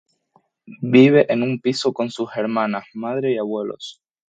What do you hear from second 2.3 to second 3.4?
hermanas, madre y